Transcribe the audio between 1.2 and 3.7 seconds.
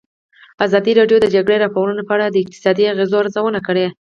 د د جګړې راپورونه په اړه د اقتصادي اغېزو ارزونه